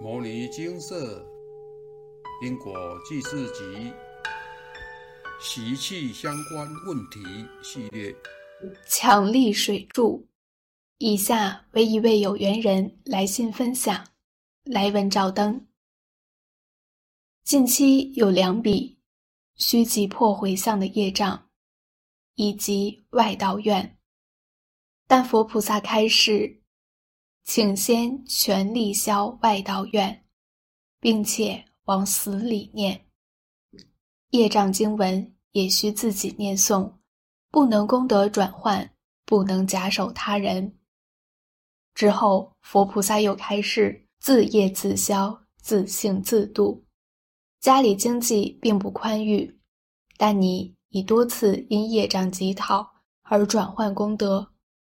[0.02, 1.22] 《摩尼金色
[2.42, 3.62] 因果记事集》
[5.38, 7.20] 习气相关问题
[7.62, 8.16] 系列。
[8.88, 10.26] 强力水柱，
[10.96, 14.06] 以下为一位有缘人来信分享。
[14.64, 15.66] 来文照灯。
[17.44, 18.98] 近期有两笔
[19.56, 21.50] 需急迫回向的业障，
[22.36, 23.98] 以及外道愿，
[25.06, 26.59] 但佛菩萨开示。
[27.44, 30.24] 请先全力消外道愿，
[31.00, 33.06] 并且往死里念。
[34.30, 36.92] 业障经文也需自己念诵，
[37.50, 38.88] 不能功德转换，
[39.24, 40.78] 不能假手他人。
[41.94, 46.84] 之后，佛菩萨又开示：自业自消，自性自度。
[47.58, 49.60] 家里经济并不宽裕，
[50.16, 52.88] 但你已多次因业障乞讨
[53.22, 54.52] 而转换功德，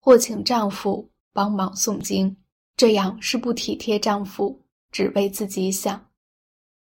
[0.00, 1.10] 或请丈夫。
[1.38, 2.36] 帮忙诵经，
[2.76, 4.60] 这样是不体贴丈夫，
[4.90, 6.04] 只为自己想。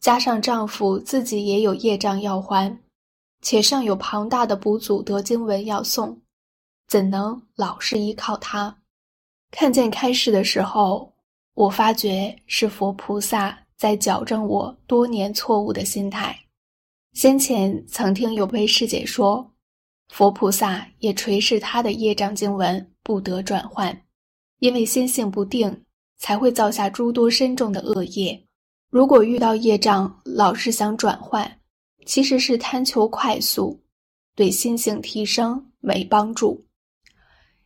[0.00, 2.76] 加上丈夫自己也有业障要还，
[3.40, 6.18] 且尚有庞大的补祖德经文要诵，
[6.88, 8.76] 怎能老是依靠他？
[9.52, 11.14] 看见开示的时候，
[11.54, 16.36] 我发觉是佛菩萨在矫正我多年错误的心态。
[17.12, 19.48] 先前曾听有位师姐说，
[20.08, 23.96] 佛菩萨也垂视他的业障经文不得转换。
[24.62, 25.84] 因为心性不定，
[26.18, 28.46] 才会造下诸多深重的恶业。
[28.90, 31.60] 如果遇到业障，老是想转换，
[32.06, 33.82] 其实是贪求快速，
[34.36, 36.64] 对心性提升没帮助。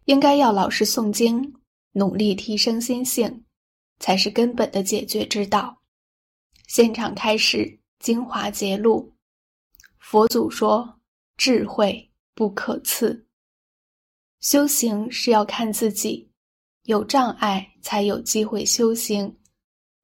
[0.07, 1.55] 应该要老实诵经，
[1.93, 3.45] 努力提升心性，
[3.99, 5.83] 才是根本的解决之道。
[6.67, 9.13] 现场开始精华揭露，
[9.99, 10.99] 佛祖说
[11.37, 13.27] ：“智慧不可赐，
[14.41, 16.27] 修行是要看自己。”
[16.87, 19.37] 有障碍才有机会修行，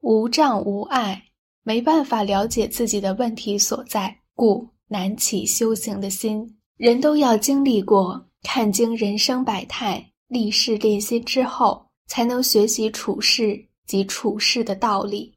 [0.01, 1.23] 无障无碍，
[1.63, 6.59] 没办法了解自己的问题所在，故难起修行的心。
[6.77, 15.33] 人都要经历过看经人生百态，历事练心之后，才能学习处事及处事的道理，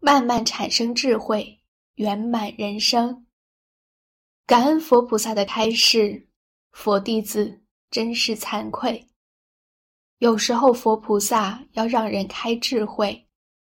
[0.00, 1.58] 慢慢产生智慧，
[1.94, 3.24] 圆满人生。
[4.46, 6.28] 感恩佛菩萨的开示，
[6.72, 9.07] 佛弟子真是惭愧。
[10.18, 13.28] 有时候，佛菩萨要让人开智慧，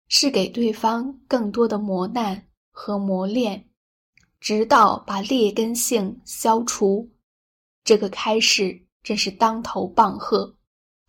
[0.07, 3.69] 是给对方更多的磨难和磨练，
[4.39, 7.07] 直到把劣根性消除。
[7.83, 10.55] 这个开示真是当头棒喝！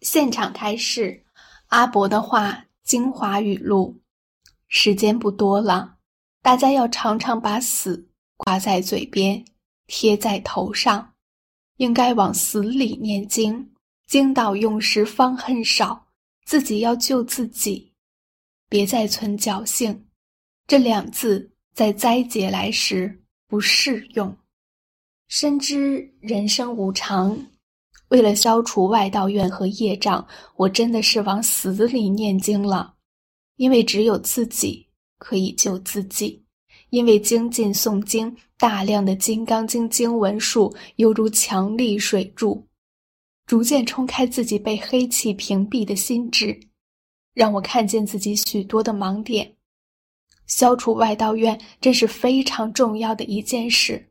[0.03, 1.25] 现场开示，
[1.69, 3.99] 阿伯的话精华语录。
[4.69, 5.97] 时间不多了，
[6.43, 9.43] 大家要常常把死挂在嘴边，
[9.87, 11.15] 贴在头上，
[11.79, 13.72] 应该往死里念经。
[14.13, 16.09] 经道用时方恨少，
[16.45, 17.91] 自己要救自己，
[18.69, 20.05] 别再存侥幸。
[20.67, 24.37] 这两字在灾劫来时不适用。
[25.29, 27.35] 深知人生无常，
[28.09, 32.93] 为了消除外道怨和业障，我真的是往死里念经了。
[33.57, 34.87] 因为只有自己
[35.17, 36.45] 可以救自己，
[36.91, 42.69] 因为精进诵经，大量的《金刚经》经文数犹如强力水柱。
[43.53, 46.59] 逐渐冲开自己被黑气屏蔽的心智，
[47.35, 49.57] 让我看见自己许多的盲点。
[50.47, 54.11] 消除外道怨，真是非常重要的一件事。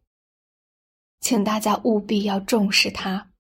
[1.21, 3.31] 请大家务必要重视它，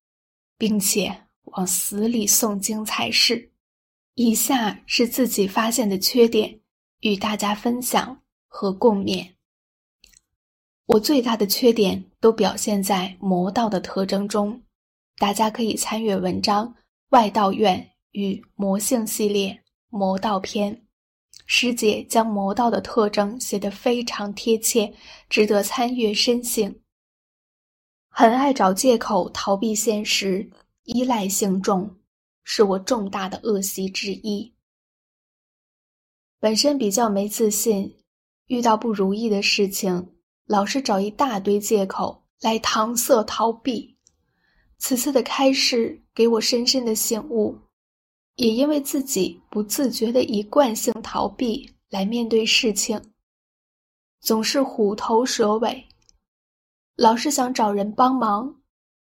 [0.57, 3.51] 并且往死里诵经才是。
[4.15, 6.61] 以下是自己发现的缺点，
[7.01, 9.33] 与大家分享和共勉。
[10.87, 14.59] 我最大的缺点都表现在魔道的特征中。
[15.21, 16.67] 大家可以参阅文章
[17.09, 20.75] 《外道院与魔性系列魔道篇》，
[21.45, 24.91] 师姐将魔道的特征写得非常贴切，
[25.29, 26.75] 值得参阅深省。
[28.09, 30.49] 很爱找借口逃避现实，
[30.85, 31.97] 依赖性重，
[32.43, 34.51] 是我重大的恶习之一。
[36.39, 37.95] 本身比较没自信，
[38.47, 40.15] 遇到不如意的事情，
[40.47, 43.99] 老是找一大堆借口来搪塞逃避。
[44.81, 47.55] 此次的开示给我深深的醒悟，
[48.37, 52.99] 也因为自己不自觉的以惯性逃避来面对事情，
[54.21, 55.85] 总是虎头蛇尾，
[56.95, 58.59] 老是想找人帮忙，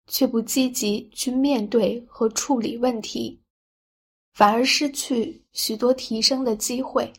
[0.07, 3.39] 却不积极去面对和处理问题，
[4.33, 7.13] 反而失去许多提升的机会。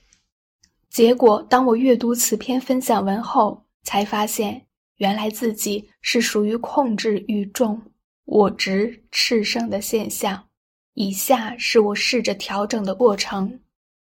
[0.89, 4.65] 结果，当我阅读此篇分享文后，才发现
[4.95, 7.80] 原来自己是属于控制欲重。
[8.28, 10.50] 我执炽盛的现象，
[10.96, 13.62] 以下是我试着调整的过程：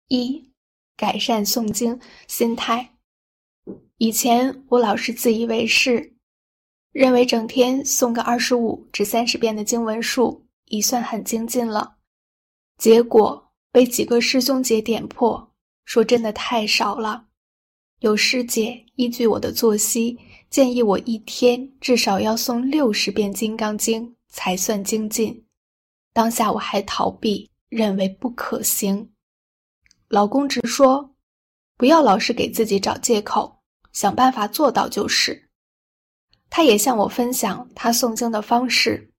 [0.10, 0.52] 一、
[0.98, 2.98] 改善诵经心态。
[3.98, 6.14] 以前我老是自以为是，
[6.92, 11.96] 认为整天诵个二十五至三十遍的经文数已算很精进了，
[12.78, 15.54] 结果被几个师兄姐点破，
[15.86, 17.28] 说真的太少了。
[18.00, 25.46] 有师姐依据我的作息，建议我一天至少要诵六十遍《金刚经》才算精进。
[26.12, 29.12] 当下我还逃避，认为不可行。
[30.08, 31.16] 老公直说
[31.78, 33.62] ：“不要老是给自己找借口，
[33.94, 35.50] 想办法做到就是。”
[36.50, 39.12] 他也向我分享他诵经的方式，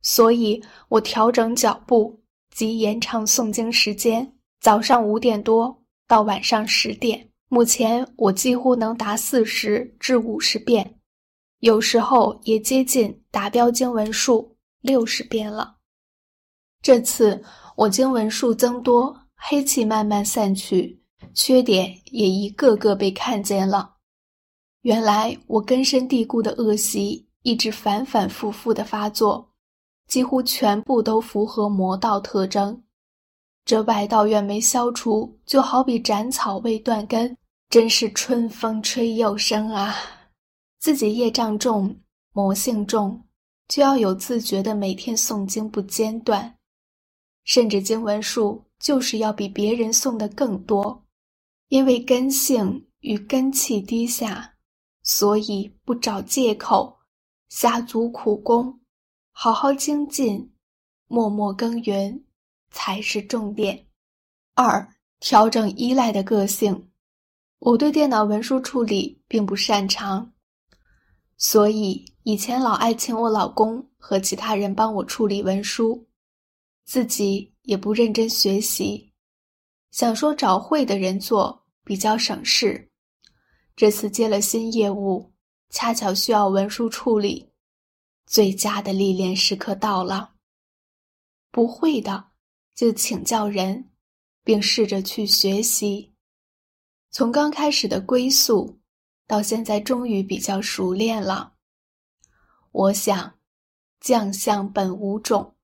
[0.00, 2.18] 所以我调整脚步
[2.50, 7.28] 及延长诵经时间，早上五点多到晚上十点。
[7.52, 10.98] 目前我几乎能达四十至五十遍，
[11.58, 15.76] 有时候也接近达标经文数六十遍了。
[16.80, 17.44] 这次
[17.76, 21.02] 我经文数增多，黑气慢慢散去，
[21.34, 23.96] 缺点也一个个被看见了。
[24.80, 29.52] 原来我根深蒂固的恶习一直反反复复的发作，
[30.08, 32.82] 几乎全部都符合魔道特征。
[33.66, 37.36] 这外道愿没消除，就好比斩草未断根。
[37.72, 39.94] 真是春风吹又生啊！
[40.78, 41.98] 自己业障重、
[42.34, 43.24] 魔性重，
[43.66, 46.58] 就要有自觉的每天诵经不间断，
[47.44, 51.02] 甚至经文数就是要比别人诵的更多。
[51.68, 54.52] 因为根性与根气低下，
[55.02, 56.98] 所以不找借口，
[57.48, 58.80] 下足苦功，
[59.30, 60.52] 好好精进，
[61.06, 62.22] 默默耕耘
[62.70, 63.86] 才是重点。
[64.56, 64.86] 二、
[65.20, 66.90] 调整依赖的个性。
[67.64, 70.32] 我对电脑文书处理并不擅长，
[71.36, 76.04] 所以以前老爱请我老公和其他人帮我处理文书，
[76.84, 79.12] 自己也不认真学习，
[79.92, 82.90] 想说找会的人做比较省事。
[83.76, 85.32] 这次接了新业务，
[85.70, 87.48] 恰巧需要文书处理，
[88.26, 90.32] 最佳的历练时刻到了。
[91.52, 92.24] 不会的
[92.74, 93.88] 就请教人，
[94.42, 96.11] 并试着去学习。
[97.12, 98.80] 从刚开始的龟速，
[99.26, 101.52] 到现在终于比较熟练了。
[102.70, 103.34] 我想，
[104.00, 105.54] 将相本无种，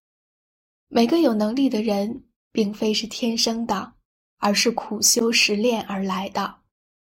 [0.89, 3.95] 每个有能力的人，并非是天生的，
[4.37, 6.57] 而是苦修实练而来的。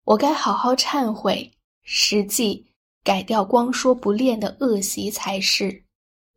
[0.04, 1.52] 我该好好忏悔，
[1.84, 2.66] 实际
[3.04, 5.86] 改掉光说不练的恶习才是。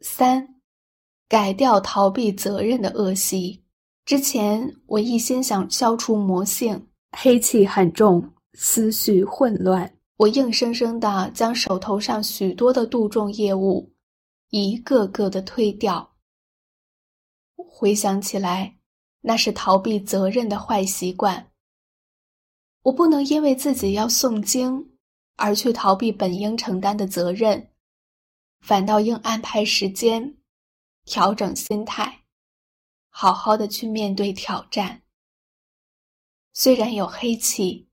[0.01, 0.61] 三，
[1.31, 3.65] 改掉逃避责任的恶习。
[4.05, 6.89] 之前我一心想消除魔性。
[7.19, 9.91] 黑气很重，思绪混乱。
[10.19, 13.91] 我硬生生的将手头上许多的度众业务
[14.51, 16.15] 一个个的推掉。
[17.57, 18.77] 回想起来，
[19.23, 21.51] 那是逃避责任的坏习惯。
[22.83, 24.99] 我不能因为自己要诵经
[25.37, 27.71] 而去逃避本应承担的责任，
[28.61, 30.37] 反倒应安排时间，
[31.07, 32.25] 调整心态，
[33.09, 35.01] 好好的去面对挑战。
[36.59, 37.87] 虽然有黑气，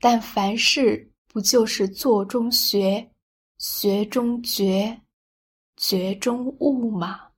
[0.00, 3.08] 但凡事不就是做中学，
[3.56, 5.00] 学中觉，
[5.76, 7.30] 觉中悟吗？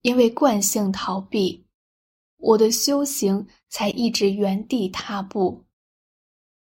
[0.00, 1.62] 因为惯性逃避，
[2.38, 5.62] 我的修行才一直原地踏步，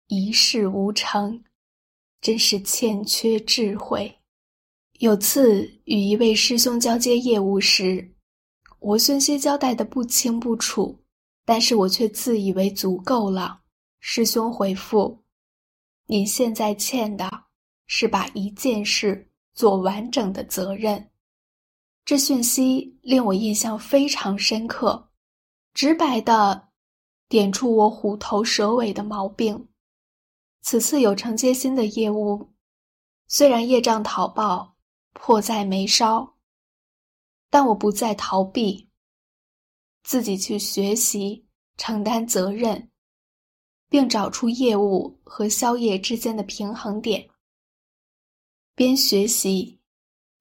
[0.08, 1.44] 一事无成，
[2.20, 4.12] 真是欠缺智慧。
[4.94, 8.12] 有次与一位师兄交接业务时，
[8.80, 11.00] 我讯息交代的不清不楚。
[11.48, 13.62] 但是我却自以为足够了。
[14.00, 15.24] 师兄回复
[16.04, 17.26] ：“您现在欠的
[17.86, 21.10] 是把一件事做完整的责任。”
[22.04, 25.08] 这讯息令我印象非常深刻，
[25.72, 26.68] 直白的
[27.30, 29.70] 点出我虎头蛇尾的毛病。
[30.60, 32.52] 此次有承接新的业务，
[33.26, 34.76] 虽然业障讨报
[35.14, 36.36] 迫在眉梢，
[37.48, 38.87] 但我不再逃避。
[40.08, 41.44] 自己去学习，
[41.76, 42.90] 承担责任，
[43.90, 47.28] 并找出业务和宵夜之间的平衡点。
[48.74, 49.78] 边学习，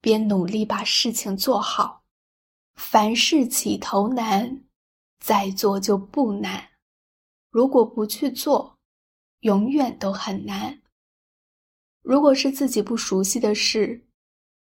[0.00, 2.02] 边努力把事情做好。
[2.76, 4.64] 凡事起头难，
[5.20, 6.66] 再做就不难。
[7.50, 8.78] 如果不去做，
[9.40, 10.80] 永远都很难。
[12.00, 14.08] 如果是自己不熟悉的事，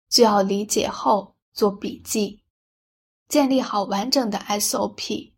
[0.08, 2.43] 就要理解后做笔记。
[3.28, 5.32] 建立好完整的 SOP，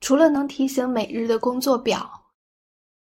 [0.00, 2.32] 除了能提醒每日的工作表，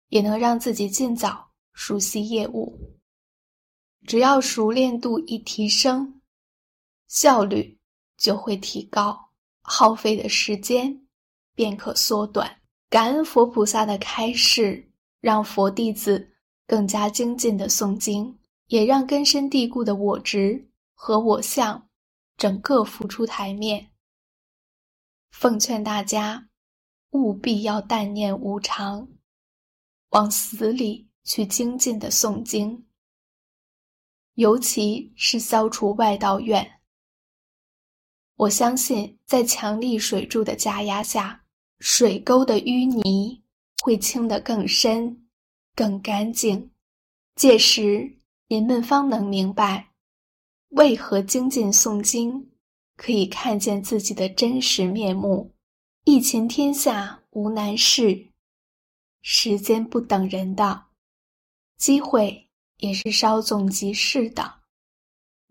[0.10, 2.98] 也能让自己尽早熟悉业务。
[4.08, 6.22] 只要熟练度一提升，
[7.08, 7.80] 效率
[8.18, 9.30] 就会提高，
[9.62, 11.08] 耗费的时间
[11.54, 12.60] 便可缩短。
[12.90, 14.92] 感恩佛菩萨的开示，
[15.22, 16.34] 让佛弟子
[16.66, 21.88] 更加精进的诵经，也让根深蒂固的我执和我相
[22.36, 23.91] 整个浮出台面。
[25.32, 26.50] 奉劝大家，
[27.12, 29.08] 务必要淡念无常，
[30.10, 32.86] 往死里去精进的诵经，
[34.36, 36.80] 尤其是消除外道怨。
[38.36, 41.44] 我相信，在强力水柱的加压下，
[41.80, 43.44] 水沟的淤泥
[43.82, 45.28] 会清得更深、
[45.76, 46.72] 更干净。
[47.36, 49.92] 届时，您们方能明白，
[50.70, 52.51] 为何精进诵经
[53.02, 55.56] 可以看见自己的真实面目。
[56.04, 58.28] 一勤天下无难事，
[59.24, 60.84] 时间不等人的，
[61.80, 64.60] 机会也是稍纵即逝的。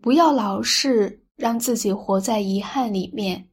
[0.01, 1.19] 不要老是。
[1.37, 3.49] 让自己活在遗憾里面，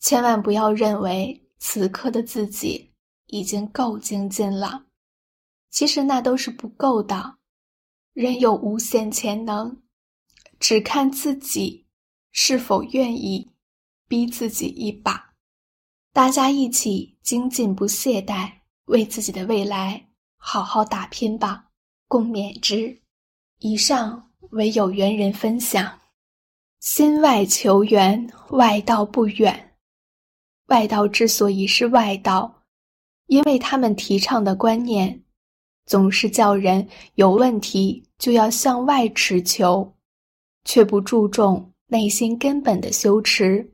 [0.00, 2.92] 千万不要认为此刻的自己
[3.28, 4.84] 已经够精进了。
[5.70, 7.38] 其实那都是不够的。
[8.12, 9.80] 人有无限潜能，
[10.60, 11.81] 只看自己
[12.32, 13.50] 是否愿意
[14.08, 15.34] 逼自己一把。
[16.12, 18.50] 大家一起精进不懈怠，
[18.86, 21.70] 为自己的未来好好打拼吧，
[22.08, 23.00] 共勉之。
[23.60, 26.00] 以上为有缘人分享。
[26.80, 29.76] 心外求缘，外道不远。
[30.66, 32.64] 外道之所以是外道，
[33.26, 35.22] 因为他们提倡的观念，
[35.86, 39.96] 总是叫人有问题就要向外持求，
[40.64, 43.72] 却不注重内心根本的羞耻。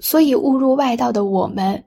[0.00, 1.84] 所以误入外道的我们，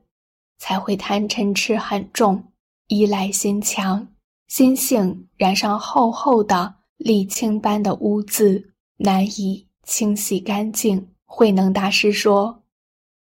[0.58, 2.42] 才会贪嗔痴很重，
[2.88, 4.08] 依赖心强，
[4.48, 9.68] 心性染上厚厚的沥青般的污渍，难以。
[9.86, 11.10] 清洗干净。
[11.25, 12.63] 慧能大师说：“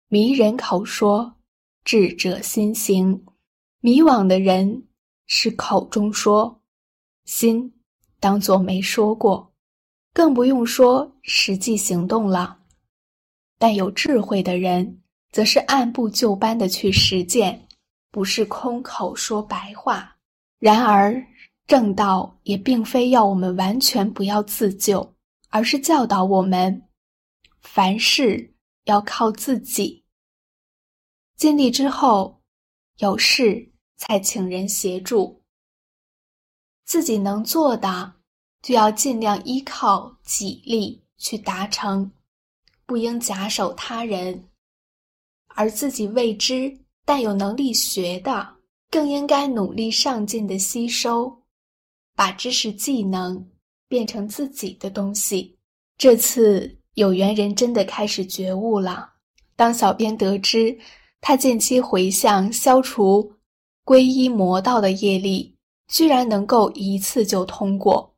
[0.08, 1.36] 迷人口说，
[1.84, 3.26] 智者心行。
[3.82, 4.88] 迷惘的人
[5.26, 6.62] 是口中说，
[7.26, 7.74] 心
[8.22, 9.52] 当作没说过，
[10.16, 12.62] 更不用说实际行动了。
[13.60, 15.02] 但有智慧的人，
[15.34, 17.68] 则是按部就班的去实践，
[18.12, 20.16] 不是空口说白话。
[20.58, 21.22] 然而，
[21.68, 25.14] 正道也并非要我们完全不要自救。”
[25.50, 26.90] 而是教导我们，
[27.62, 28.54] 凡事
[28.86, 30.04] 要靠自己。
[31.38, 32.42] 尽力之后，
[32.98, 35.44] 有事才请人协助。
[36.84, 38.15] 自己能做的，
[38.66, 42.12] 就要尽量依靠己力去达成，
[42.88, 44.50] 不应假手他人。
[45.50, 48.56] 而自己未知但有能力学的，
[48.90, 51.44] 更应该努力上进的吸收，
[52.16, 53.48] 把知识技能。
[53.88, 55.56] 变成自己的东西。
[55.96, 59.14] 这次有缘人真的开始觉悟了。
[59.56, 60.76] 当小编得知
[61.22, 63.32] 他近期回向消除
[63.86, 65.56] 皈依魔道的业力，
[65.88, 68.15] 居然能够一次就通过，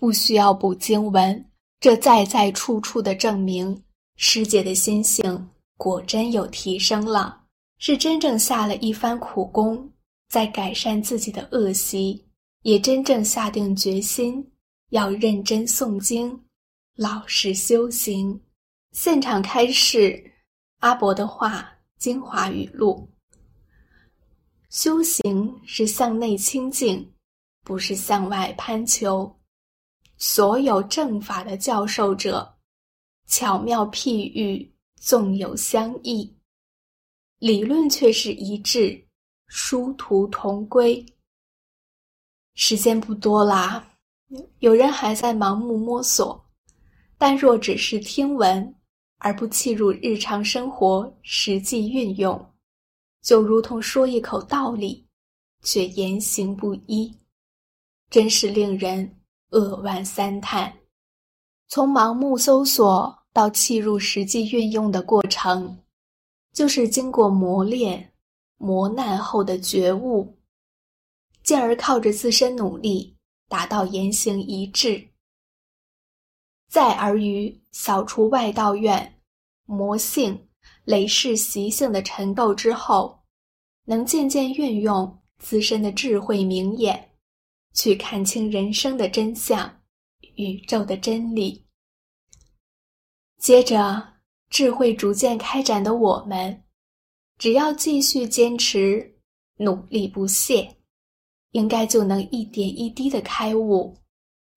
[0.00, 1.44] 不需要补经文，
[1.78, 3.84] 这在在处处的证明
[4.16, 7.42] 师姐的心性果真有提升了，
[7.76, 9.92] 是真正下了一番苦功，
[10.30, 12.26] 在改善自己的恶习，
[12.62, 14.50] 也真正下定决心。
[14.88, 16.44] 要认真诵经，
[16.96, 18.40] 老实修行。
[18.92, 20.32] 现场开示
[20.78, 23.06] 阿伯的话精华语录：
[24.70, 27.12] 修行是向内清净，
[27.64, 29.30] 不是向外攀求。
[30.20, 32.58] 所有正法的教授者，
[33.26, 36.30] 巧妙譬喻，纵有相异，
[37.38, 39.02] 理论却是一致，
[39.46, 41.04] 殊途同归。
[42.54, 43.88] 时间不多啦。
[44.58, 46.44] 有人还在盲目摸索，
[47.16, 48.74] 但若只是听闻
[49.16, 52.54] 而不弃入日常生活实际运用，
[53.22, 55.08] 就如同说一口道理，
[55.62, 57.10] 却言行不一，
[58.10, 59.19] 真是令人
[59.50, 60.72] 扼腕三叹。
[61.68, 65.82] 从盲目搜索到契入实际运用的过程，
[66.52, 68.12] 就是经过磨练、
[68.56, 70.38] 磨难后的觉悟，
[71.42, 73.16] 进而靠着自身努力。
[73.48, 75.08] 达到言行一致，
[76.68, 79.20] 再而于扫除外道怨、
[79.64, 80.46] 魔性、
[80.84, 83.24] 累世习性的尘垢之后，
[83.86, 87.09] 能渐渐运用自身的智慧明眼，
[87.74, 89.82] 去看清人生的真相、
[90.36, 91.66] 宇宙的真理。
[93.38, 94.14] 接着，
[94.48, 96.64] 智慧逐渐开展的我们，
[97.38, 99.18] 只要继续坚持，
[99.56, 100.76] 努力不懈。
[101.52, 103.96] 应该就能一点一滴的开悟，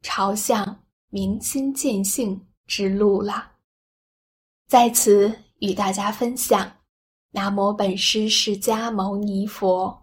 [0.04, 3.54] 朝向明心见性之路了。
[4.68, 6.72] 在此与大家分享：
[7.32, 10.03] 南无本师释迦牟尼佛。